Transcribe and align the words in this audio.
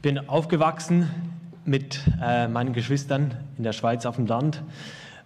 Ich 0.00 0.02
bin 0.02 0.30
aufgewachsen 0.30 1.10
mit 1.66 2.00
äh, 2.22 2.48
meinen 2.48 2.72
Geschwistern 2.72 3.34
in 3.58 3.64
der 3.64 3.74
Schweiz 3.74 4.06
auf 4.06 4.16
dem 4.16 4.24
Land. 4.24 4.62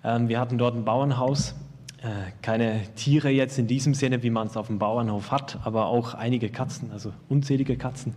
Ähm, 0.03 0.29
wir 0.29 0.41
hatten 0.41 0.59
dort 0.59 0.75
ein 0.75 0.85
Bauernhaus. 0.85 1.55
Äh, 2.03 2.33
keine 2.43 2.81
Tiere 2.97 3.31
jetzt 3.31 3.57
in 3.57 3.69
diesem 3.69 3.95
Sinne, 3.95 4.25
wie 4.25 4.31
man 4.31 4.49
es 4.49 4.57
auf 4.57 4.67
dem 4.67 4.81
Bauernhof 4.81 5.31
hat, 5.31 5.61
aber 5.63 5.87
auch 5.87 6.15
einige 6.15 6.51
Katzen, 6.51 6.91
also 6.91 7.13
unzählige 7.29 7.77
Katzen 7.77 8.15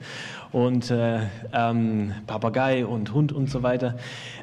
und 0.51 0.89
äh, 0.89 1.19
ähm, 1.53 2.13
Papagei 2.25 2.87
und 2.87 3.13
Hund 3.13 3.31
und 3.31 3.51
so 3.51 3.61
weiter. 3.61 3.95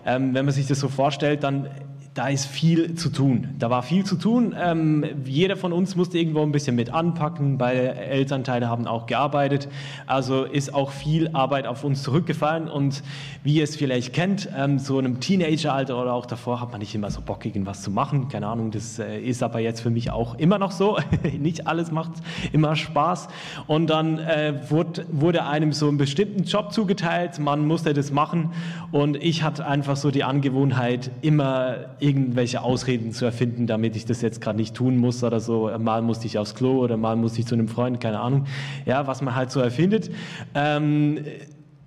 Ähm, 0.06 0.34
wenn 0.34 0.44
man 0.44 0.54
sich 0.54 0.68
das 0.68 0.78
so 0.78 0.88
vorstellt, 0.88 1.42
dann 1.42 1.68
da 2.14 2.28
ist 2.28 2.46
viel 2.46 2.94
zu 2.94 3.10
tun. 3.10 3.48
Da 3.58 3.70
war 3.70 3.82
viel 3.82 4.04
zu 4.04 4.14
tun. 4.14 4.54
Ähm, 4.56 5.04
jeder 5.24 5.56
von 5.56 5.72
uns 5.72 5.96
musste 5.96 6.16
irgendwo 6.16 6.42
ein 6.42 6.52
bisschen 6.52 6.76
mit 6.76 6.90
anpacken. 6.90 7.58
Beide 7.58 7.96
Elternteile 7.96 8.68
haben 8.68 8.86
auch 8.86 9.06
gearbeitet. 9.06 9.68
Also 10.06 10.44
ist 10.44 10.72
auch 10.72 10.92
viel 10.92 11.30
Arbeit 11.32 11.66
auf 11.66 11.82
uns 11.82 12.04
zurückgefallen. 12.04 12.68
Und 12.68 13.02
wie 13.42 13.56
ihr 13.56 13.64
es 13.64 13.74
vielleicht 13.74 14.12
kennt, 14.12 14.48
ähm, 14.56 14.78
so 14.78 14.98
einem 14.98 15.18
Teenageralter 15.18 16.00
oder 16.00 16.12
auch 16.12 16.26
davor 16.26 16.60
hat 16.60 16.70
man 16.70 16.78
nicht 16.78 16.94
immer 16.94 17.10
so 17.10 17.20
Bock, 17.20 17.44
irgendwas 17.44 17.82
zu 17.82 17.90
machen. 17.90 18.28
Keine 18.28 18.46
Ahnung, 18.46 18.70
das 18.70 19.00
äh, 19.00 19.18
ist 19.18 19.42
aber 19.42 19.58
jetzt 19.58 19.80
für 19.80 19.90
mich 19.90 20.12
auch 20.12 20.36
immer 20.36 20.60
noch 20.60 20.70
so. 20.70 20.98
nicht 21.38 21.66
alles 21.66 21.90
macht 21.90 22.12
immer 22.52 22.76
Spaß. 22.76 23.26
Und 23.66 23.90
dann 23.90 24.18
äh, 24.20 24.54
wurde, 24.68 25.04
wurde 25.10 25.46
einem 25.46 25.72
so 25.72 25.88
einen 25.88 25.98
bestimmten 25.98 26.44
Job 26.44 26.72
zugeteilt. 26.72 27.40
Man 27.40 27.66
musste 27.66 27.92
das 27.92 28.12
machen. 28.12 28.52
Und 28.92 29.16
ich 29.16 29.42
hatte 29.42 29.66
einfach 29.66 29.96
so 29.96 30.12
die 30.12 30.22
Angewohnheit, 30.22 31.10
immer 31.20 31.76
irgendwelche 32.04 32.60
Ausreden 32.62 33.12
zu 33.12 33.24
erfinden, 33.24 33.66
damit 33.66 33.96
ich 33.96 34.04
das 34.04 34.20
jetzt 34.20 34.40
gerade 34.40 34.58
nicht 34.58 34.74
tun 34.74 34.96
muss 34.98 35.24
oder 35.24 35.40
so. 35.40 35.70
Mal 35.78 36.02
musste 36.02 36.26
ich 36.26 36.38
aufs 36.38 36.54
Klo 36.54 36.78
oder 36.78 36.96
mal 36.96 37.16
musste 37.16 37.40
ich 37.40 37.46
zu 37.46 37.54
einem 37.54 37.68
Freund, 37.68 38.00
keine 38.00 38.20
Ahnung. 38.20 38.46
Ja, 38.84 39.06
was 39.06 39.22
man 39.22 39.34
halt 39.34 39.50
so 39.50 39.60
erfindet. 39.60 40.10
Ähm, 40.54 41.18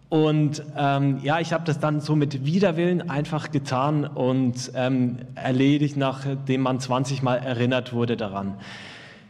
und 0.10 0.64
ähm, 0.78 1.20
ja, 1.22 1.40
ich 1.40 1.54
habe 1.54 1.66
das 1.66 1.80
dann 1.80 2.00
so 2.00 2.16
mit 2.16 2.46
Widerwillen 2.46 3.10
einfach 3.10 3.52
getan 3.52 4.06
und 4.06 4.72
ähm, 4.74 5.18
erledigt, 5.36 5.98
nachdem 5.98 6.62
man 6.62 6.80
20 6.80 7.22
Mal 7.22 7.36
erinnert 7.36 7.94
wurde 7.94 8.16
daran. 8.16 8.56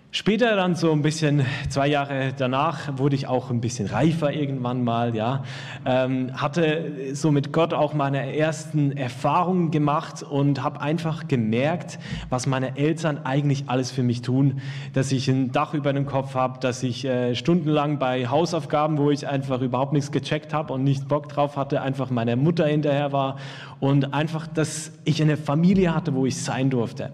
Später 0.10 0.56
dann 0.56 0.76
so 0.76 0.94
ein 0.94 1.02
bisschen, 1.02 1.46
zwei 1.68 1.90
Jahre 1.90 2.32
danach, 2.36 2.98
wurde 2.98 3.14
ich 3.14 3.28
auch 3.28 3.52
ein 3.52 3.60
bisschen 3.60 3.88
reifer 3.88 4.32
irgendwann 4.32 4.82
mal, 4.82 5.14
ja. 5.14 5.44
Ähm, 5.86 6.32
hatte 6.34 7.12
so 7.12 7.30
mit 7.30 7.52
Gott 7.52 7.74
auch 7.74 7.94
meine 7.94 8.34
ersten 8.36 8.96
Erfahrungen 8.96 9.70
gemacht 9.70 10.24
und 10.24 10.64
habe 10.64 10.80
einfach 10.80 11.28
gemerkt, 11.28 12.00
was 12.30 12.48
meine 12.48 12.78
Eltern 12.78 13.26
eigentlich 13.26 13.66
alles 13.68 13.92
für 13.92 14.02
mich 14.02 14.22
tun. 14.22 14.62
Dass 14.94 15.12
ich 15.12 15.28
ein 15.28 15.52
Dach 15.52 15.74
über 15.74 15.92
dem 15.92 16.06
Kopf 16.06 16.36
habe, 16.36 16.60
dass 16.62 16.84
ich 16.84 17.04
äh, 17.04 17.36
stundenlang 17.36 18.00
bei 18.00 18.30
Hausaufgaben, 18.30 18.98
wo 18.98 19.12
ich 19.12 19.28
einfach 19.28 19.60
überhaupt 19.60 19.92
nichts 19.92 20.14
gecheckt 20.14 20.54
habe 20.54 20.72
und 20.72 20.86
nicht 20.86 21.10
Bock 21.10 21.28
drauf 21.28 21.58
hatte, 21.58 21.82
einfach 21.82 22.10
meiner 22.12 22.38
Mutter 22.38 22.66
hinterher 22.66 23.12
war 23.12 23.36
und 23.82 24.14
einfach, 24.14 24.48
dass 24.48 24.94
ich 25.04 25.22
eine 25.22 25.36
Familie 25.36 25.94
hatte, 25.94 26.16
wo 26.16 26.26
ich 26.26 26.42
sein 26.42 26.70
durfte. 26.70 27.12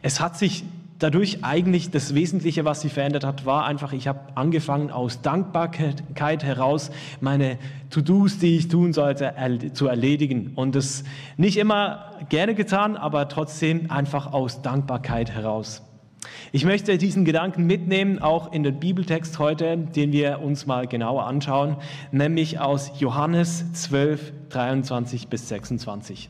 Es 0.00 0.20
hat 0.20 0.38
sich 0.38 0.64
dadurch 1.00 1.42
eigentlich 1.42 1.90
das 1.90 2.14
Wesentliche, 2.14 2.64
was 2.64 2.82
sie 2.82 2.88
verändert 2.88 3.24
hat, 3.24 3.44
war 3.44 3.64
einfach, 3.64 3.92
ich 3.92 4.06
habe 4.06 4.20
angefangen 4.36 4.90
aus 4.90 5.22
Dankbarkeit 5.22 6.44
heraus 6.44 6.90
meine 7.20 7.58
To-Dos, 7.90 8.38
die 8.38 8.56
ich 8.56 8.68
tun 8.68 8.92
sollte, 8.92 9.34
zu 9.72 9.88
erledigen. 9.88 10.52
Und 10.54 10.76
das 10.76 11.02
nicht 11.36 11.56
immer 11.56 12.12
gerne 12.28 12.54
getan, 12.54 12.96
aber 12.96 13.28
trotzdem 13.28 13.90
einfach 13.90 14.32
aus 14.32 14.62
Dankbarkeit 14.62 15.30
heraus. 15.32 15.82
Ich 16.52 16.64
möchte 16.64 16.98
diesen 16.98 17.24
Gedanken 17.24 17.66
mitnehmen, 17.66 18.18
auch 18.18 18.52
in 18.52 18.62
den 18.62 18.78
Bibeltext 18.78 19.38
heute, 19.38 19.78
den 19.78 20.12
wir 20.12 20.40
uns 20.40 20.66
mal 20.66 20.86
genauer 20.86 21.26
anschauen, 21.26 21.76
nämlich 22.12 22.60
aus 22.60 22.92
Johannes 22.98 23.72
12, 23.72 24.32
23 24.50 25.28
bis 25.28 25.48
26. 25.48 26.28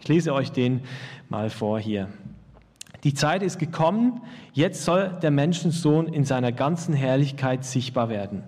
Ich 0.00 0.08
lese 0.08 0.34
euch 0.34 0.52
den 0.52 0.82
mal 1.30 1.48
vor 1.48 1.80
hier. 1.80 2.08
Die 3.04 3.12
Zeit 3.12 3.42
ist 3.42 3.58
gekommen, 3.58 4.22
jetzt 4.54 4.84
soll 4.84 5.10
der 5.22 5.30
Menschensohn 5.30 6.08
in 6.08 6.24
seiner 6.24 6.52
ganzen 6.52 6.94
Herrlichkeit 6.94 7.64
sichtbar 7.64 8.08
werden. 8.08 8.44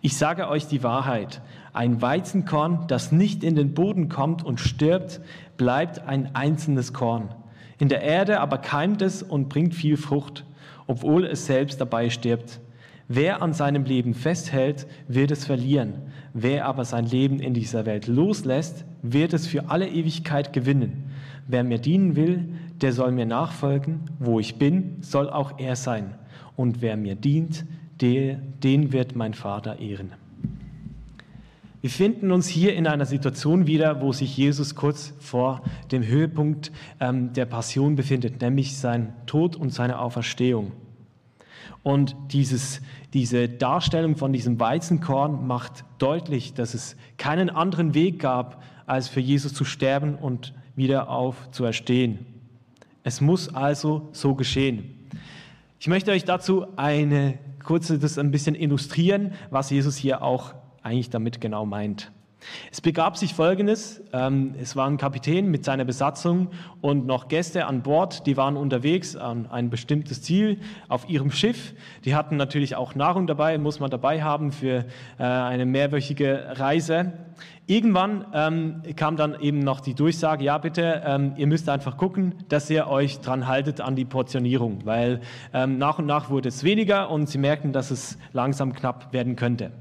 Ich 0.00 0.16
sage 0.16 0.48
euch 0.48 0.68
die 0.68 0.84
Wahrheit, 0.84 1.42
ein 1.72 2.00
Weizenkorn, 2.00 2.84
das 2.86 3.10
nicht 3.10 3.42
in 3.42 3.56
den 3.56 3.74
Boden 3.74 4.08
kommt 4.08 4.44
und 4.44 4.60
stirbt, 4.60 5.20
bleibt 5.56 6.06
ein 6.06 6.34
einzelnes 6.34 6.92
Korn. 6.92 7.34
In 7.78 7.88
der 7.88 8.02
Erde 8.02 8.40
aber 8.40 8.58
keimt 8.58 9.02
es 9.02 9.24
und 9.24 9.48
bringt 9.48 9.74
viel 9.74 9.96
Frucht, 9.96 10.44
obwohl 10.86 11.24
es 11.24 11.46
selbst 11.46 11.80
dabei 11.80 12.08
stirbt. 12.08 12.60
Wer 13.08 13.42
an 13.42 13.52
seinem 13.52 13.84
Leben 13.84 14.14
festhält, 14.14 14.86
wird 15.08 15.32
es 15.32 15.44
verlieren. 15.44 15.94
Wer 16.32 16.66
aber 16.66 16.84
sein 16.84 17.06
Leben 17.06 17.40
in 17.40 17.54
dieser 17.54 17.86
Welt 17.86 18.06
loslässt, 18.06 18.84
wird 19.02 19.32
es 19.32 19.46
für 19.46 19.68
alle 19.68 19.88
Ewigkeit 19.88 20.52
gewinnen. 20.52 21.10
Wer 21.48 21.62
mir 21.62 21.78
dienen 21.78 22.16
will, 22.16 22.48
der 22.80 22.92
soll 22.92 23.12
mir 23.12 23.26
nachfolgen, 23.26 24.00
wo 24.18 24.40
ich 24.40 24.56
bin, 24.56 24.96
soll 25.00 25.30
auch 25.30 25.58
er 25.58 25.76
sein. 25.76 26.14
Und 26.56 26.82
wer 26.82 26.96
mir 26.96 27.14
dient, 27.14 27.64
der, 28.00 28.36
den 28.62 28.92
wird 28.92 29.16
mein 29.16 29.34
Vater 29.34 29.78
ehren. 29.78 30.12
Wir 31.80 31.90
finden 31.90 32.32
uns 32.32 32.48
hier 32.48 32.74
in 32.74 32.86
einer 32.86 33.06
Situation 33.06 33.66
wieder, 33.66 34.00
wo 34.00 34.12
sich 34.12 34.36
Jesus 34.36 34.74
kurz 34.74 35.14
vor 35.20 35.62
dem 35.92 36.04
Höhepunkt 36.04 36.72
ähm, 36.98 37.32
der 37.32 37.46
Passion 37.46 37.94
befindet, 37.94 38.40
nämlich 38.40 38.76
sein 38.76 39.12
Tod 39.26 39.54
und 39.54 39.72
seine 39.72 40.00
Auferstehung. 40.00 40.72
Und 41.82 42.16
dieses, 42.32 42.80
diese 43.14 43.48
Darstellung 43.48 44.16
von 44.16 44.32
diesem 44.32 44.58
Weizenkorn 44.58 45.46
macht 45.46 45.84
deutlich, 45.98 46.54
dass 46.54 46.74
es 46.74 46.96
keinen 47.18 47.50
anderen 47.50 47.94
Weg 47.94 48.18
gab, 48.18 48.62
als 48.86 49.06
für 49.06 49.20
Jesus 49.20 49.54
zu 49.54 49.64
sterben 49.64 50.16
und 50.16 50.54
wieder 50.74 51.08
aufzuerstehen. 51.08 52.35
Es 53.06 53.20
muss 53.20 53.54
also 53.54 54.08
so 54.10 54.34
geschehen. 54.34 55.06
Ich 55.78 55.86
möchte 55.86 56.10
euch 56.10 56.24
dazu 56.24 56.66
eine 56.74 57.38
kurze, 57.62 58.00
das 58.00 58.18
ein 58.18 58.32
bisschen 58.32 58.56
illustrieren, 58.56 59.34
was 59.48 59.70
Jesus 59.70 59.96
hier 59.96 60.22
auch 60.22 60.54
eigentlich 60.82 61.08
damit 61.08 61.40
genau 61.40 61.66
meint. 61.66 62.10
Es 62.70 62.80
begab 62.80 63.16
sich 63.16 63.34
Folgendes. 63.34 64.02
Ähm, 64.12 64.54
es 64.60 64.76
war 64.76 64.86
ein 64.88 64.96
Kapitän 64.96 65.50
mit 65.50 65.64
seiner 65.64 65.84
Besatzung 65.84 66.48
und 66.80 67.06
noch 67.06 67.28
Gäste 67.28 67.66
an 67.66 67.82
Bord, 67.82 68.26
die 68.26 68.36
waren 68.36 68.56
unterwegs 68.56 69.16
an 69.16 69.46
ein 69.50 69.70
bestimmtes 69.70 70.22
Ziel 70.22 70.60
auf 70.88 71.08
ihrem 71.08 71.30
Schiff. 71.30 71.74
Die 72.04 72.14
hatten 72.14 72.36
natürlich 72.36 72.76
auch 72.76 72.94
Nahrung 72.94 73.26
dabei, 73.26 73.58
muss 73.58 73.80
man 73.80 73.90
dabei 73.90 74.22
haben 74.22 74.52
für 74.52 74.84
äh, 75.18 75.22
eine 75.22 75.66
mehrwöchige 75.66 76.46
Reise. 76.56 77.12
Irgendwann 77.68 78.26
ähm, 78.32 78.82
kam 78.94 79.16
dann 79.16 79.40
eben 79.40 79.58
noch 79.58 79.80
die 79.80 79.94
Durchsage, 79.94 80.44
ja 80.44 80.56
bitte, 80.58 81.02
ähm, 81.04 81.32
ihr 81.36 81.48
müsst 81.48 81.68
einfach 81.68 81.96
gucken, 81.96 82.36
dass 82.48 82.70
ihr 82.70 82.86
euch 82.86 83.20
dran 83.20 83.48
haltet 83.48 83.80
an 83.80 83.96
die 83.96 84.04
Portionierung, 84.04 84.84
weil 84.84 85.20
ähm, 85.52 85.76
nach 85.78 85.98
und 85.98 86.06
nach 86.06 86.30
wurde 86.30 86.48
es 86.48 86.62
weniger 86.62 87.10
und 87.10 87.28
sie 87.28 87.38
merkten, 87.38 87.72
dass 87.72 87.90
es 87.90 88.18
langsam 88.32 88.72
knapp 88.72 89.12
werden 89.12 89.34
könnte. 89.34 89.72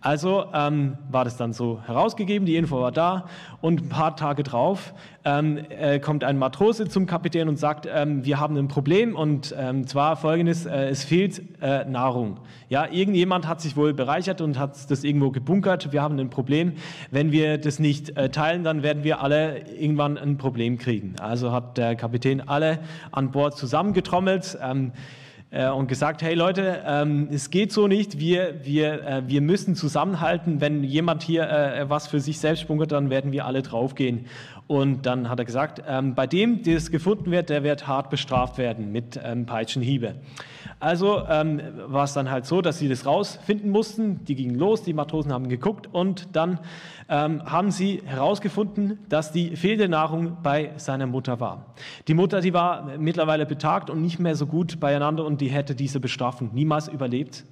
Also 0.00 0.46
ähm, 0.54 0.96
war 1.10 1.24
das 1.24 1.36
dann 1.36 1.52
so 1.52 1.80
herausgegeben, 1.84 2.46
die 2.46 2.56
Info 2.56 2.80
war 2.80 2.92
da 2.92 3.26
und 3.60 3.82
ein 3.82 3.88
paar 3.90 4.16
Tage 4.16 4.42
drauf 4.42 4.94
ähm, 5.24 5.58
äh, 5.68 5.98
kommt 5.98 6.24
ein 6.24 6.38
Matrose 6.38 6.88
zum 6.88 7.06
Kapitän 7.06 7.48
und 7.48 7.56
sagt, 7.56 7.86
ähm, 7.92 8.24
wir 8.24 8.40
haben 8.40 8.56
ein 8.56 8.68
Problem 8.68 9.14
und 9.14 9.54
ähm, 9.58 9.86
zwar 9.86 10.16
folgendes, 10.16 10.64
äh, 10.64 10.88
es 10.88 11.04
fehlt 11.04 11.42
äh, 11.60 11.84
Nahrung. 11.84 12.40
Ja, 12.70 12.86
irgendjemand 12.90 13.46
hat 13.46 13.60
sich 13.60 13.76
wohl 13.76 13.92
bereichert 13.92 14.40
und 14.40 14.58
hat 14.58 14.90
das 14.90 15.04
irgendwo 15.04 15.30
gebunkert, 15.30 15.92
wir 15.92 16.00
haben 16.00 16.18
ein 16.18 16.30
Problem. 16.30 16.72
Wenn 17.10 17.32
wir 17.32 17.58
das 17.58 17.78
nicht 17.78 18.16
äh, 18.16 18.30
teilen, 18.30 18.64
dann 18.64 18.82
werden 18.82 19.04
wir 19.04 19.20
alle 19.20 19.68
irgendwann 19.78 20.16
ein 20.16 20.38
Problem 20.38 20.78
kriegen. 20.78 21.16
Also 21.20 21.52
hat 21.52 21.76
der 21.76 21.94
Kapitän 21.96 22.40
alle 22.40 22.78
an 23.12 23.30
Bord 23.30 23.56
zusammengetrommelt. 23.56 24.58
Äh, 25.52 25.68
und 25.68 25.88
gesagt, 25.88 26.22
hey 26.22 26.34
Leute, 26.34 26.82
ähm, 26.86 27.28
es 27.32 27.50
geht 27.50 27.72
so 27.72 27.88
nicht, 27.88 28.20
wir, 28.20 28.64
wir, 28.64 29.02
äh, 29.02 29.22
wir 29.26 29.40
müssen 29.40 29.74
zusammenhalten. 29.74 30.60
Wenn 30.60 30.84
jemand 30.84 31.24
hier 31.24 31.48
äh, 31.48 31.90
was 31.90 32.06
für 32.06 32.20
sich 32.20 32.38
selbst 32.38 32.68
bunkert, 32.68 32.92
dann 32.92 33.10
werden 33.10 33.32
wir 33.32 33.46
alle 33.46 33.62
draufgehen. 33.62 34.26
Und 34.68 35.06
dann 35.06 35.28
hat 35.28 35.40
er 35.40 35.44
gesagt, 35.44 35.82
ähm, 35.88 36.14
bei 36.14 36.28
dem, 36.28 36.62
der 36.62 36.76
es 36.76 36.92
gefunden 36.92 37.32
wird, 37.32 37.50
der 37.50 37.64
wird 37.64 37.88
hart 37.88 38.10
bestraft 38.10 38.58
werden 38.58 38.92
mit 38.92 39.18
ähm, 39.24 39.44
Peitschenhiebe. 39.44 40.14
Also 40.80 41.22
ähm, 41.28 41.60
war 41.88 42.04
es 42.04 42.14
dann 42.14 42.30
halt 42.30 42.46
so, 42.46 42.62
dass 42.62 42.78
sie 42.78 42.88
das 42.88 43.04
rausfinden 43.04 43.70
mussten. 43.70 44.24
Die 44.24 44.34
gingen 44.34 44.54
los, 44.54 44.82
die 44.82 44.94
Matrosen 44.94 45.30
haben 45.30 45.50
geguckt 45.50 45.90
und 45.92 46.34
dann 46.34 46.58
ähm, 47.10 47.42
haben 47.44 47.70
sie 47.70 48.00
herausgefunden, 48.06 48.98
dass 49.10 49.30
die 49.30 49.56
fehlende 49.56 49.90
Nahrung 49.90 50.38
bei 50.42 50.72
seiner 50.76 51.06
Mutter 51.06 51.38
war. 51.38 51.74
Die 52.08 52.14
Mutter, 52.14 52.40
die 52.40 52.54
war 52.54 52.96
mittlerweile 52.96 53.44
betagt 53.44 53.90
und 53.90 54.00
nicht 54.00 54.18
mehr 54.20 54.36
so 54.36 54.46
gut 54.46 54.80
beieinander 54.80 55.26
und 55.26 55.42
die 55.42 55.48
hätte 55.48 55.74
diese 55.74 56.00
Bestrafung 56.00 56.50
niemals 56.54 56.88
überlebt. 56.88 57.44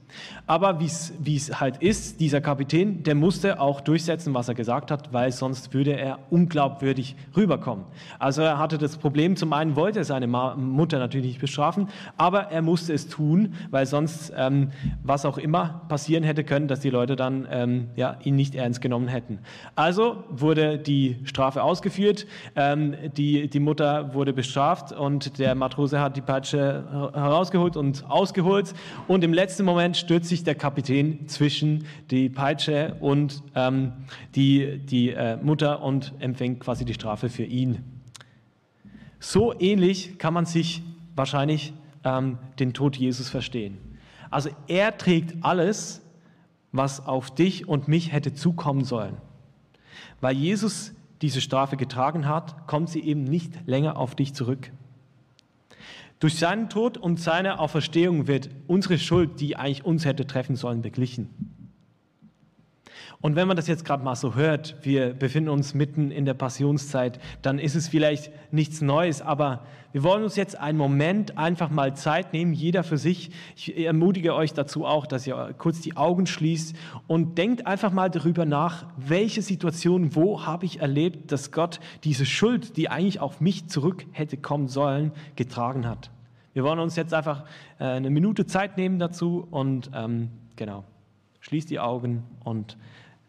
Aber 0.47 0.81
wie 0.81 1.37
es 1.37 1.61
halt 1.61 1.79
ist, 1.79 2.21
dieser 2.21 2.41
Kapitän, 2.41 3.03
der 3.03 3.15
musste 3.15 3.61
auch 3.61 3.81
durchsetzen, 3.81 4.35
was 4.35 4.49
er 4.49 4.55
gesagt 4.55 4.91
hat, 4.91 5.13
weil 5.13 5.33
sonst 5.33 5.75
würde 5.75 5.93
er 5.93 6.19
unglaubwürdig 6.31 7.17
rüberkommen. 7.37 7.85
Also 8.19 8.43
er 8.43 8.59
hatte 8.59 8.79
das 8.79 8.97
Problem, 8.97 9.37
zum 9.37 9.53
einen 9.53 9.77
wollte 9.77 10.01
er 10.01 10.05
seine 10.05 10.27
Mutter 10.27 10.99
natürlich 10.99 11.27
nicht 11.27 11.41
bestrafen, 11.41 11.89
aber 12.17 12.51
er 12.51 12.63
musste 12.63 12.93
es 12.93 13.09
tun, 13.09 13.55
weil 13.71 13.87
sonst 13.87 14.33
ähm, 14.37 14.71
was 15.03 15.25
auch 15.25 15.39
immer 15.39 15.83
passieren 15.89 16.25
hätte 16.25 16.45
können, 16.45 16.69
dass 16.69 16.81
die 16.81 16.91
Leute 16.91 17.17
dann 17.17 17.47
ähm, 17.51 17.89
ja, 17.97 18.17
ihn 18.25 18.37
nicht 18.37 18.55
ernst 18.55 18.81
genommen 18.81 19.09
hätten. 19.09 19.41
Also 19.75 20.25
wurde 20.31 20.79
die 20.79 21.17
Strafe 21.25 21.63
ausgeführt, 21.63 22.27
ähm, 22.57 22.95
die, 23.17 23.49
die 23.49 23.61
Mutter 23.61 24.15
wurde 24.15 24.33
bestraft 24.33 24.93
und 24.93 25.39
der 25.39 25.55
Matrose 25.55 26.01
hat 26.01 26.17
die 26.17 26.23
Peitsche 26.23 27.11
herausgeholt 27.13 27.77
und 27.77 28.09
ausgeholt 28.09 28.73
und 29.07 29.25
im 29.25 29.33
letzten 29.33 29.65
Moment 29.65 29.97
stürzt 29.99 30.29
sich 30.29 30.45
der 30.45 30.55
Kapitän 30.55 31.29
zwischen 31.29 31.85
die 32.11 32.29
Peitsche 32.29 32.97
und 33.01 33.43
ähm, 33.55 33.93
die, 34.35 34.79
die 34.79 35.11
äh, 35.11 35.37
Mutter 35.37 35.83
und 35.83 36.15
empfängt 36.19 36.61
quasi 36.61 36.85
die 36.85 36.95
Strafe 36.95 37.29
für 37.29 37.45
ihn. 37.45 37.85
So 39.21 39.59
ähnlich 39.59 40.19
kann 40.19 40.35
man 40.35 40.47
sich 40.47 40.83
wahrscheinlich 41.15 41.73
ähm, 42.05 42.39
den 42.59 42.73
Tod 42.73 42.97
Jesus 42.97 43.29
verstehen. 43.29 43.79
Also 44.31 44.51
er 44.69 44.97
trägt 44.97 45.43
alles, 45.43 46.03
was 46.73 47.07
auf 47.07 47.35
dich 47.35 47.67
und 47.67 47.89
mich 47.89 48.13
hätte 48.13 48.35
zukommen 48.35 48.85
sollen. 48.85 49.17
Weil 50.21 50.37
Jesus 50.37 50.95
diese 51.23 51.41
Strafe 51.41 51.77
getragen 51.77 52.29
hat, 52.29 52.67
kommt 52.67 52.91
sie 52.91 53.01
eben 53.01 53.25
nicht 53.25 53.67
länger 53.67 53.97
auf 53.97 54.15
dich 54.15 54.35
zurück. 54.35 54.71
Durch 56.21 56.37
seinen 56.37 56.69
Tod 56.69 56.99
und 56.99 57.21
seine 57.21 57.61
Auferstehung 57.61 58.27
wird 58.27 58.51
unsere 58.67 58.99
Schuld, 58.99 59.41
die 59.41 59.57
eigentlich 59.57 59.85
uns 59.85 60.05
hätte 60.05 60.27
treffen 60.27 60.57
sollen, 60.57 60.83
beglichen. 60.83 61.48
Und 63.21 63.35
wenn 63.35 63.49
man 63.49 63.57
das 63.57 63.67
jetzt 63.67 63.85
gerade 63.85 64.05
mal 64.05 64.15
so 64.15 64.37
hört, 64.37 64.77
wir 64.83 65.13
befinden 65.13 65.51
uns 65.51 65.75
mitten 65.75 66.13
in 66.13 66.25
der 66.25 66.35
Passionszeit, 66.35 67.19
dann 67.43 67.59
ist 67.59 67.75
es 67.75 67.89
vielleicht 67.89 68.31
nichts 68.53 68.81
Neues, 68.81 69.23
aber 69.23 69.65
wir 69.91 70.05
wollen 70.05 70.23
uns 70.23 70.37
jetzt 70.37 70.57
einen 70.57 70.79
Moment 70.79 71.37
einfach 71.37 71.69
mal 71.69 71.97
Zeit 71.97 72.33
nehmen, 72.33 72.53
jeder 72.53 72.85
für 72.85 72.97
sich. 72.97 73.31
Ich 73.57 73.77
ermutige 73.77 74.35
euch 74.37 74.53
dazu 74.53 74.85
auch, 74.85 75.05
dass 75.05 75.27
ihr 75.27 75.53
kurz 75.59 75.81
die 75.81 75.97
Augen 75.97 76.27
schließt 76.27 76.77
und 77.09 77.39
denkt 77.39 77.67
einfach 77.67 77.91
mal 77.91 78.09
darüber 78.09 78.45
nach, 78.45 78.87
welche 78.97 79.43
Situation, 79.43 80.15
wo 80.15 80.47
habe 80.47 80.67
ich 80.67 80.81
erlebt, 80.81 81.33
dass 81.33 81.51
Gott 81.51 81.81
diese 82.05 82.25
Schuld, 82.25 82.77
die 82.77 82.89
eigentlich 82.89 83.19
auf 83.19 83.41
mich 83.41 83.67
zurück 83.67 84.07
hätte 84.13 84.37
kommen 84.37 84.69
sollen, 84.69 85.11
getragen 85.35 85.89
hat. 85.89 86.13
Wir 86.53 86.63
wollen 86.63 86.79
uns 86.79 86.95
jetzt 86.95 87.15
einfach 87.15 87.45
äh, 87.81 87.85
eine 87.85 88.11
Minute 88.11 88.47
Zeit 88.47 88.77
nehmen 88.77 89.01
dazu 89.01 89.49
und 89.51 89.91
ähm, 89.93 90.31
genau, 90.55 90.85
schließt 91.41 91.69
die 91.71 91.81
Augen 91.81 92.23
und 92.45 92.77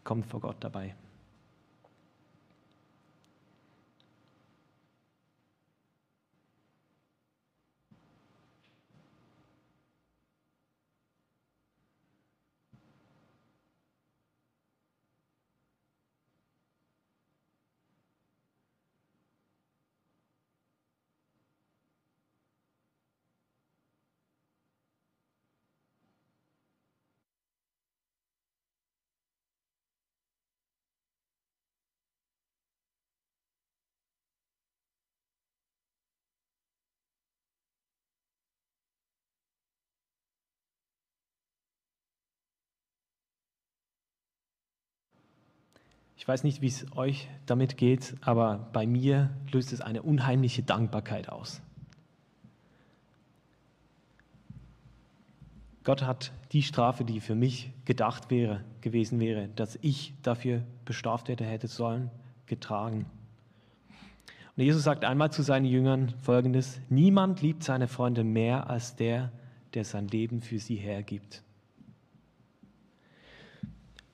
kommt 0.04 0.26
vor 0.26 0.40
Gott 0.40 0.56
dabei. 0.60 0.94
Ich 46.20 46.28
weiß 46.28 46.44
nicht, 46.44 46.60
wie 46.60 46.66
es 46.66 46.84
euch 46.98 47.30
damit 47.46 47.78
geht, 47.78 48.14
aber 48.20 48.68
bei 48.74 48.86
mir 48.86 49.30
löst 49.52 49.72
es 49.72 49.80
eine 49.80 50.02
unheimliche 50.02 50.62
Dankbarkeit 50.62 51.30
aus. 51.30 51.62
Gott 55.82 56.02
hat 56.02 56.30
die 56.52 56.62
Strafe, 56.62 57.06
die 57.06 57.20
für 57.20 57.34
mich 57.34 57.72
gedacht 57.86 58.30
wäre, 58.30 58.62
gewesen 58.82 59.18
wäre, 59.18 59.48
dass 59.56 59.78
ich 59.80 60.12
dafür 60.22 60.62
bestraft 60.84 61.30
hätte, 61.30 61.46
hätte 61.46 61.68
sollen, 61.68 62.10
getragen. 62.44 63.06
Und 64.58 64.62
Jesus 64.62 64.82
sagt 64.82 65.06
einmal 65.06 65.32
zu 65.32 65.42
seinen 65.42 65.64
Jüngern 65.64 66.12
folgendes, 66.20 66.82
niemand 66.90 67.40
liebt 67.40 67.64
seine 67.64 67.88
Freunde 67.88 68.24
mehr 68.24 68.68
als 68.68 68.94
der, 68.94 69.32
der 69.72 69.86
sein 69.86 70.06
Leben 70.06 70.42
für 70.42 70.58
sie 70.58 70.76
hergibt 70.76 71.42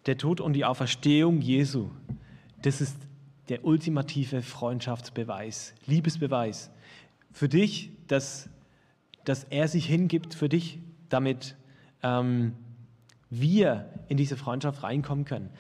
der 0.07 0.19
Tod 0.19 0.41
und 0.41 0.53
die 0.53 0.65
Auferstehung 0.65 1.41
Jesu, 1.41 1.91
das 2.63 2.81
ist 2.81 2.97
der 3.49 3.65
ultimative 3.65 4.43
Freundschaftsbeweis, 4.43 5.75
Liebesbeweis 5.87 6.71
für 7.33 7.49
dich, 7.49 7.91
dass, 8.07 8.49
dass 9.25 9.45
er 9.45 9.69
sich 9.69 9.87
hingibt 9.87 10.35
für 10.35 10.49
dich, 10.49 10.79
damit 11.09 11.57
ähm, 12.03 12.55
wir 13.31 13.89
in 14.09 14.17
diese 14.17 14.37
Freundschaft 14.37 14.83
reinkommen 14.83 15.25
können. 15.25 15.51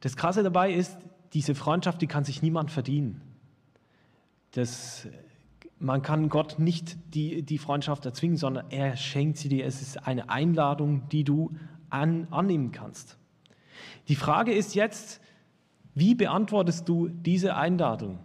Das 0.00 0.16
Krasse 0.16 0.42
dabei 0.42 0.72
ist, 0.72 0.98
diese 1.32 1.54
Freundschaft, 1.54 2.02
die 2.02 2.06
kann 2.06 2.24
sich 2.24 2.42
niemand 2.42 2.70
verdienen. 2.70 3.20
Das, 4.50 5.08
man 5.78 6.02
kann 6.02 6.28
Gott 6.28 6.58
nicht 6.58 6.96
die, 7.14 7.42
die 7.42 7.58
Freundschaft 7.58 8.04
erzwingen, 8.04 8.36
sondern 8.36 8.70
er 8.70 8.96
schenkt 8.96 9.38
sie 9.38 9.48
dir. 9.48 9.64
Es 9.64 9.80
ist 9.80 10.06
eine 10.06 10.28
Einladung, 10.28 11.08
die 11.08 11.24
du 11.24 11.52
an, 11.88 12.26
annehmen 12.30 12.72
kannst. 12.72 13.16
Die 14.08 14.16
Frage 14.16 14.52
ist 14.52 14.74
jetzt, 14.74 15.20
wie 15.94 16.14
beantwortest 16.14 16.88
du 16.88 17.08
diese 17.08 17.56
Einladung? 17.56 18.18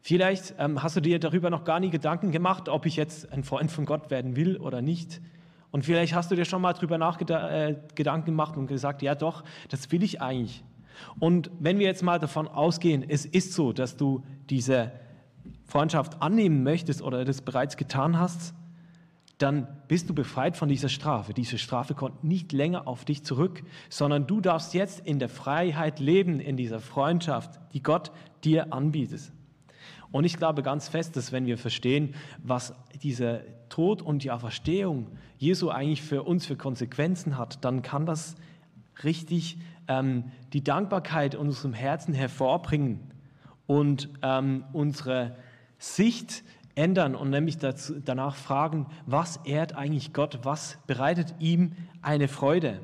Vielleicht 0.00 0.54
ähm, 0.58 0.82
hast 0.82 0.96
du 0.96 1.00
dir 1.00 1.20
darüber 1.20 1.48
noch 1.48 1.64
gar 1.64 1.78
nie 1.78 1.90
Gedanken 1.90 2.32
gemacht, 2.32 2.68
ob 2.68 2.86
ich 2.86 2.96
jetzt 2.96 3.32
ein 3.32 3.44
Freund 3.44 3.70
von 3.70 3.84
Gott 3.84 4.10
werden 4.10 4.34
will 4.34 4.56
oder 4.56 4.82
nicht. 4.82 5.20
Und 5.70 5.84
vielleicht 5.84 6.14
hast 6.14 6.30
du 6.30 6.34
dir 6.34 6.44
schon 6.44 6.60
mal 6.60 6.72
darüber 6.72 6.98
nachgedacht 6.98 7.50
äh, 7.50 8.22
gemacht 8.24 8.56
und 8.56 8.66
gesagt, 8.66 9.00
ja 9.00 9.14
doch, 9.14 9.44
das 9.70 9.90
will 9.92 10.02
ich 10.02 10.20
eigentlich. 10.20 10.64
Und 11.20 11.50
wenn 11.60 11.78
wir 11.78 11.86
jetzt 11.86 12.02
mal 12.02 12.18
davon 12.18 12.48
ausgehen, 12.48 13.04
es 13.08 13.24
ist 13.24 13.52
so, 13.52 13.72
dass 13.72 13.96
du 13.96 14.24
diese 14.50 14.92
Freundschaft 15.64 16.20
annehmen 16.20 16.62
möchtest 16.62 17.00
oder 17.00 17.24
das 17.24 17.40
bereits 17.40 17.76
getan 17.76 18.18
hast, 18.18 18.54
dann 19.42 19.66
bist 19.88 20.08
du 20.08 20.14
befreit 20.14 20.56
von 20.56 20.68
dieser 20.68 20.88
Strafe. 20.88 21.34
Diese 21.34 21.58
Strafe 21.58 21.94
kommt 21.94 22.22
nicht 22.22 22.52
länger 22.52 22.86
auf 22.86 23.04
dich 23.04 23.24
zurück, 23.24 23.62
sondern 23.88 24.26
du 24.26 24.40
darfst 24.40 24.72
jetzt 24.72 25.00
in 25.06 25.18
der 25.18 25.28
Freiheit 25.28 25.98
leben, 25.98 26.38
in 26.38 26.56
dieser 26.56 26.80
Freundschaft, 26.80 27.60
die 27.72 27.82
Gott 27.82 28.12
dir 28.44 28.72
anbietet. 28.72 29.32
Und 30.12 30.24
ich 30.24 30.36
glaube 30.36 30.62
ganz 30.62 30.88
fest, 30.88 31.16
dass 31.16 31.32
wenn 31.32 31.46
wir 31.46 31.58
verstehen, 31.58 32.14
was 32.42 32.74
dieser 33.02 33.40
Tod 33.68 34.02
und 34.02 34.22
die 34.22 34.30
Auferstehung 34.30 35.08
Jesu 35.38 35.70
eigentlich 35.70 36.02
für 36.02 36.22
uns 36.22 36.46
für 36.46 36.56
Konsequenzen 36.56 37.38
hat, 37.38 37.64
dann 37.64 37.82
kann 37.82 38.06
das 38.06 38.36
richtig 39.02 39.58
ähm, 39.88 40.24
die 40.52 40.62
Dankbarkeit 40.62 41.34
in 41.34 41.40
unserem 41.40 41.72
Herzen 41.72 42.14
hervorbringen 42.14 43.00
und 43.66 44.10
ähm, 44.22 44.64
unsere 44.72 45.36
Sicht 45.78 46.44
ändern 46.74 47.14
und 47.14 47.30
nämlich 47.30 47.58
dazu, 47.58 47.94
danach 48.04 48.36
fragen, 48.36 48.86
was 49.06 49.38
ehrt 49.44 49.74
eigentlich 49.74 50.12
Gott, 50.12 50.40
was 50.42 50.78
bereitet 50.86 51.34
ihm 51.38 51.72
eine 52.00 52.28
Freude. 52.28 52.80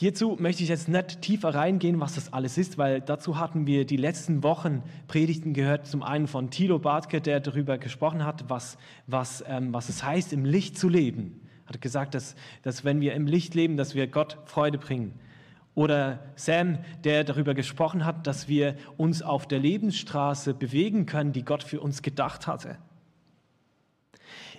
Hierzu 0.00 0.38
möchte 0.40 0.62
ich 0.62 0.70
jetzt 0.70 0.88
nicht 0.88 1.20
tiefer 1.20 1.54
reingehen, 1.54 2.00
was 2.00 2.14
das 2.14 2.32
alles 2.32 2.56
ist, 2.56 2.78
weil 2.78 3.02
dazu 3.02 3.38
hatten 3.38 3.66
wir 3.66 3.84
die 3.84 3.98
letzten 3.98 4.42
Wochen 4.42 4.82
Predigten 5.08 5.52
gehört, 5.52 5.86
zum 5.86 6.02
einen 6.02 6.26
von 6.26 6.48
Thilo 6.48 6.78
Bartke, 6.78 7.20
der 7.20 7.38
darüber 7.40 7.76
gesprochen 7.76 8.24
hat, 8.24 8.48
was, 8.48 8.78
was, 9.06 9.44
ähm, 9.46 9.74
was 9.74 9.90
es 9.90 10.02
heißt, 10.02 10.32
im 10.32 10.46
Licht 10.46 10.78
zu 10.78 10.88
leben. 10.88 11.42
Er 11.66 11.74
hat 11.74 11.82
gesagt, 11.82 12.14
dass, 12.14 12.34
dass 12.62 12.82
wenn 12.82 13.02
wir 13.02 13.12
im 13.12 13.26
Licht 13.26 13.54
leben, 13.54 13.76
dass 13.76 13.94
wir 13.94 14.06
Gott 14.06 14.38
Freude 14.46 14.78
bringen. 14.78 15.12
Oder 15.80 16.18
Sam, 16.36 16.80
der 17.04 17.24
darüber 17.24 17.54
gesprochen 17.54 18.04
hat, 18.04 18.26
dass 18.26 18.48
wir 18.48 18.76
uns 18.98 19.22
auf 19.22 19.48
der 19.48 19.60
Lebensstraße 19.60 20.52
bewegen 20.52 21.06
können, 21.06 21.32
die 21.32 21.42
Gott 21.42 21.62
für 21.62 21.80
uns 21.80 22.02
gedacht 22.02 22.46
hatte. 22.46 22.76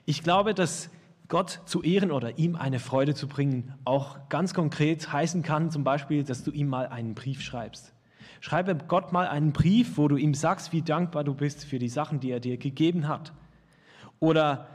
Ich 0.05 0.23
glaube, 0.23 0.55
dass 0.55 0.89
Gott 1.27 1.61
zu 1.65 1.83
ehren 1.83 2.09
oder 2.09 2.39
ihm 2.39 2.55
eine 2.55 2.79
Freude 2.79 3.13
zu 3.13 3.27
bringen 3.27 3.75
auch 3.85 4.29
ganz 4.29 4.55
konkret 4.55 5.13
heißen 5.13 5.43
kann, 5.43 5.69
zum 5.69 5.83
Beispiel, 5.83 6.23
dass 6.23 6.43
du 6.43 6.49
ihm 6.49 6.67
mal 6.67 6.87
einen 6.87 7.13
Brief 7.13 7.43
schreibst. 7.43 7.93
Schreibe 8.39 8.75
Gott 8.87 9.11
mal 9.11 9.27
einen 9.27 9.53
Brief, 9.53 9.99
wo 9.99 10.07
du 10.07 10.15
ihm 10.15 10.33
sagst, 10.33 10.73
wie 10.73 10.81
dankbar 10.81 11.23
du 11.23 11.35
bist 11.35 11.65
für 11.65 11.77
die 11.77 11.87
Sachen, 11.87 12.19
die 12.19 12.31
er 12.31 12.39
dir 12.39 12.57
gegeben 12.57 13.07
hat. 13.07 13.31
Oder 14.19 14.65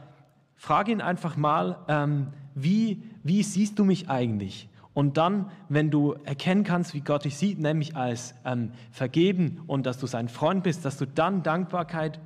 frage 0.55 0.93
ihn 0.93 1.01
einfach 1.01 1.35
mal, 1.35 1.83
ähm, 1.89 2.27
wie, 2.55 3.03
wie 3.21 3.43
siehst 3.43 3.77
du 3.79 3.83
mich 3.83 4.09
eigentlich? 4.09 4.69
Und 4.97 5.17
dann, 5.17 5.51
wenn 5.69 5.91
du 5.91 6.15
erkennen 6.23 6.63
kannst, 6.63 6.95
wie 6.95 7.01
Gott 7.01 7.25
dich 7.25 7.37
sieht, 7.37 7.59
nämlich 7.59 7.95
als 7.95 8.33
ähm, 8.43 8.71
vergeben 8.89 9.61
und 9.67 9.85
dass 9.85 9.99
du 9.99 10.07
sein 10.07 10.27
Freund 10.27 10.63
bist, 10.63 10.85
dass 10.85 10.97
du 10.97 11.05
dann 11.05 11.43
Dankbarkeit 11.43 12.19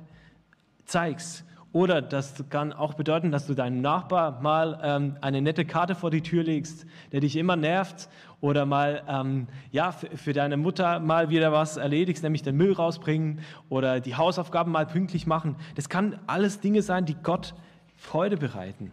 zeigst. 0.86 1.44
Oder 1.72 2.00
das 2.00 2.42
kann 2.48 2.72
auch 2.72 2.94
bedeuten, 2.94 3.30
dass 3.30 3.46
du 3.46 3.52
deinem 3.52 3.82
Nachbar 3.82 4.40
mal 4.40 4.80
ähm, 4.82 5.18
eine 5.20 5.42
nette 5.42 5.66
Karte 5.66 5.94
vor 5.94 6.10
die 6.10 6.22
Tür 6.22 6.44
legst, 6.44 6.86
der 7.12 7.20
dich 7.20 7.36
immer 7.36 7.56
nervt. 7.56 8.08
Oder 8.40 8.64
mal 8.64 9.02
ähm, 9.06 9.48
ja, 9.70 9.92
für, 9.92 10.16
für 10.16 10.32
deine 10.32 10.56
Mutter 10.56 10.98
mal 10.98 11.28
wieder 11.28 11.52
was 11.52 11.76
erledigst, 11.76 12.22
nämlich 12.22 12.40
den 12.40 12.56
Müll 12.56 12.72
rausbringen 12.72 13.40
oder 13.68 14.00
die 14.00 14.16
Hausaufgaben 14.16 14.72
mal 14.72 14.86
pünktlich 14.86 15.26
machen. 15.26 15.56
Das 15.74 15.90
kann 15.90 16.18
alles 16.26 16.60
Dinge 16.60 16.80
sein, 16.80 17.04
die 17.04 17.16
Gott 17.22 17.52
Freude 17.96 18.38
bereiten. 18.38 18.92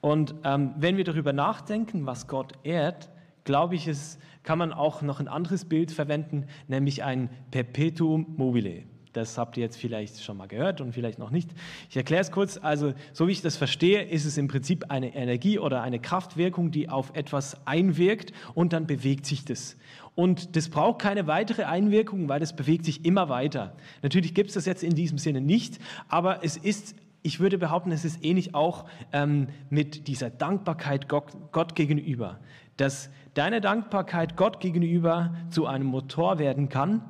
Und 0.00 0.34
ähm, 0.44 0.74
wenn 0.76 0.96
wir 0.96 1.04
darüber 1.04 1.32
nachdenken, 1.32 2.06
was 2.06 2.28
Gott 2.28 2.52
ehrt, 2.62 3.10
glaube 3.44 3.74
ich, 3.74 3.88
es 3.88 4.18
kann 4.42 4.58
man 4.58 4.72
auch 4.72 5.02
noch 5.02 5.20
ein 5.20 5.28
anderes 5.28 5.64
Bild 5.64 5.90
verwenden, 5.90 6.46
nämlich 6.68 7.02
ein 7.02 7.30
Perpetuum 7.50 8.26
mobile. 8.36 8.84
Das 9.12 9.36
habt 9.38 9.56
ihr 9.56 9.64
jetzt 9.64 9.76
vielleicht 9.76 10.22
schon 10.22 10.36
mal 10.36 10.46
gehört 10.46 10.80
und 10.80 10.92
vielleicht 10.92 11.18
noch 11.18 11.30
nicht. 11.30 11.50
Ich 11.90 11.96
erkläre 11.96 12.22
es 12.22 12.30
kurz. 12.30 12.58
Also, 12.62 12.94
so 13.12 13.26
wie 13.26 13.32
ich 13.32 13.42
das 13.42 13.56
verstehe, 13.56 14.02
ist 14.02 14.24
es 14.24 14.38
im 14.38 14.48
Prinzip 14.48 14.90
eine 14.90 15.14
Energie 15.14 15.58
oder 15.58 15.82
eine 15.82 15.98
Kraftwirkung, 15.98 16.70
die 16.70 16.88
auf 16.88 17.10
etwas 17.14 17.66
einwirkt 17.66 18.32
und 18.54 18.72
dann 18.72 18.86
bewegt 18.86 19.26
sich 19.26 19.44
das. 19.44 19.76
Und 20.14 20.56
das 20.56 20.68
braucht 20.68 21.00
keine 21.00 21.26
weitere 21.26 21.64
Einwirkung, 21.64 22.28
weil 22.28 22.40
das 22.40 22.54
bewegt 22.54 22.84
sich 22.84 23.04
immer 23.04 23.28
weiter. 23.28 23.76
Natürlich 24.02 24.34
gibt 24.34 24.50
es 24.50 24.54
das 24.54 24.66
jetzt 24.66 24.82
in 24.82 24.94
diesem 24.94 25.18
Sinne 25.18 25.40
nicht, 25.40 25.78
aber 26.08 26.44
es 26.44 26.56
ist 26.56 26.94
ich 27.28 27.40
würde 27.40 27.58
behaupten, 27.58 27.92
es 27.92 28.06
ist 28.06 28.24
ähnlich 28.24 28.54
auch 28.54 28.86
ähm, 29.12 29.48
mit 29.68 30.08
dieser 30.08 30.30
Dankbarkeit 30.30 31.10
Gott, 31.10 31.36
Gott 31.52 31.74
gegenüber. 31.74 32.40
Dass 32.78 33.10
deine 33.34 33.60
Dankbarkeit 33.60 34.34
Gott 34.34 34.60
gegenüber 34.60 35.34
zu 35.50 35.66
einem 35.66 35.86
Motor 35.86 36.38
werden 36.38 36.70
kann, 36.70 37.02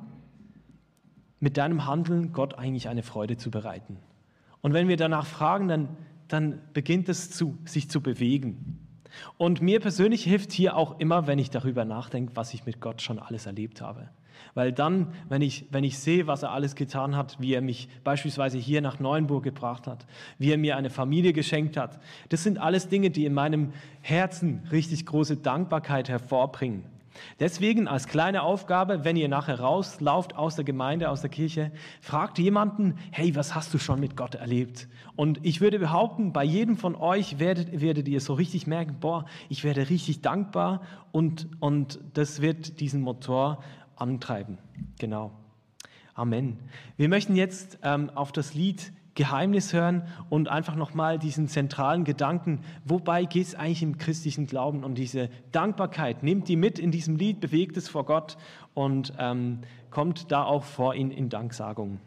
mit 1.39 1.55
deinem 1.55 1.85
Handeln 1.85 2.33
Gott 2.33 2.59
eigentlich 2.59 2.89
eine 2.89 3.01
Freude 3.01 3.37
zu 3.37 3.49
bereiten. 3.49 3.95
Und 4.59 4.73
wenn 4.73 4.89
wir 4.89 4.97
danach 4.97 5.25
fragen, 5.25 5.69
dann, 5.69 5.87
dann 6.27 6.59
beginnt 6.73 7.07
es 7.07 7.31
zu, 7.31 7.57
sich 7.63 7.89
zu 7.89 8.01
bewegen. 8.01 8.77
Und 9.37 9.61
mir 9.61 9.79
persönlich 9.79 10.25
hilft 10.25 10.51
hier 10.51 10.75
auch 10.75 10.99
immer, 10.99 11.27
wenn 11.27 11.39
ich 11.39 11.49
darüber 11.49 11.85
nachdenke, 11.85 12.35
was 12.35 12.53
ich 12.53 12.65
mit 12.65 12.81
Gott 12.81 13.01
schon 13.01 13.19
alles 13.19 13.45
erlebt 13.45 13.81
habe. 13.81 14.09
Weil 14.53 14.71
dann, 14.71 15.07
wenn 15.27 15.41
ich, 15.41 15.65
wenn 15.71 15.83
ich 15.83 15.99
sehe, 15.99 16.27
was 16.27 16.43
er 16.43 16.51
alles 16.51 16.75
getan 16.75 17.15
hat, 17.15 17.37
wie 17.39 17.53
er 17.53 17.61
mich 17.61 17.89
beispielsweise 18.03 18.57
hier 18.57 18.81
nach 18.81 18.99
Neuenburg 18.99 19.43
gebracht 19.43 19.87
hat, 19.87 20.05
wie 20.37 20.51
er 20.51 20.57
mir 20.57 20.77
eine 20.77 20.89
Familie 20.89 21.33
geschenkt 21.33 21.77
hat, 21.77 21.99
das 22.29 22.43
sind 22.43 22.57
alles 22.57 22.89
Dinge, 22.89 23.09
die 23.09 23.25
in 23.25 23.33
meinem 23.33 23.73
Herzen 24.01 24.63
richtig 24.71 25.05
große 25.05 25.37
Dankbarkeit 25.37 26.09
hervorbringen. 26.09 26.83
Deswegen 27.39 27.87
als 27.87 28.07
kleine 28.07 28.43
Aufgabe, 28.43 29.03
wenn 29.03 29.15
ihr 29.15 29.27
nachher 29.27 29.59
rauslauft 29.59 30.35
aus 30.35 30.55
der 30.55 30.65
Gemeinde, 30.65 31.09
aus 31.09 31.21
der 31.21 31.29
Kirche, 31.29 31.71
fragt 32.01 32.39
jemanden, 32.39 32.95
hey, 33.11 33.35
was 33.35 33.55
hast 33.55 33.73
du 33.73 33.77
schon 33.77 33.99
mit 33.99 34.15
Gott 34.15 34.35
erlebt? 34.35 34.87
Und 35.15 35.39
ich 35.43 35.61
würde 35.61 35.79
behaupten, 35.79 36.33
bei 36.33 36.43
jedem 36.43 36.77
von 36.77 36.95
euch 36.95 37.39
werdet, 37.39 37.81
werdet 37.81 38.07
ihr 38.07 38.21
so 38.21 38.33
richtig 38.33 38.67
merken, 38.67 38.97
boah, 38.99 39.25
ich 39.49 39.63
werde 39.63 39.89
richtig 39.89 40.21
dankbar 40.21 40.81
und, 41.11 41.47
und 41.59 41.99
das 42.13 42.41
wird 42.41 42.79
diesen 42.79 43.01
Motor 43.01 43.63
antreiben. 43.99 44.57
Genau. 44.97 45.31
Amen. 46.13 46.57
Wir 46.97 47.09
möchten 47.09 47.35
jetzt 47.35 47.79
ähm, 47.83 48.09
auf 48.13 48.31
das 48.31 48.53
Lied 48.53 48.91
Geheimnis 49.15 49.73
hören 49.73 50.03
und 50.29 50.47
einfach 50.47 50.75
nochmal 50.75 51.19
diesen 51.19 51.49
zentralen 51.49 52.05
Gedanken, 52.05 52.61
wobei 52.85 53.25
geht 53.25 53.47
es 53.47 53.55
eigentlich 53.55 53.83
im 53.83 53.97
christlichen 53.97 54.47
Glauben 54.47 54.85
und 54.85 54.97
diese 54.97 55.29
Dankbarkeit, 55.51 56.23
nimmt 56.23 56.47
die 56.47 56.55
mit 56.55 56.79
in 56.79 56.91
diesem 56.91 57.17
Lied, 57.17 57.41
bewegt 57.41 57.75
es 57.75 57.89
vor 57.89 58.05
Gott 58.05 58.37
und 58.73 59.13
ähm, 59.19 59.59
kommt 59.89 60.31
da 60.31 60.43
auch 60.43 60.63
vor 60.63 60.95
ihn 60.95 61.11
in 61.11 61.27
Danksagung. 61.27 61.99